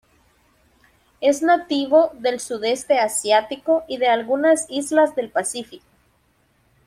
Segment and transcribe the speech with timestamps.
[1.19, 5.85] Es nativo del Sudeste Asiático y de algunas islas del Pacífico.